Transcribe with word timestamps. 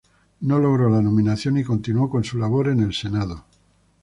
No 0.39 0.57
logró 0.57 0.89
la 0.89 0.99
nominación 0.99 1.59
y 1.59 1.63
continuó 1.63 2.09
con 2.09 2.23
su 2.23 2.39
labor 2.39 2.69
en 2.69 2.79
el 2.79 2.91
Senado. 2.91 3.45